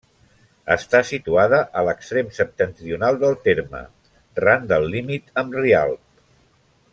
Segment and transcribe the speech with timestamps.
[0.75, 3.83] Està situada a l'extrem septentrional del terme,
[4.45, 6.03] ran del límit amb Rialb.